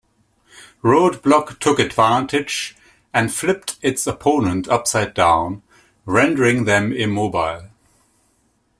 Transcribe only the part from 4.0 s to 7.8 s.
opponent upside-down, rendering them immobile.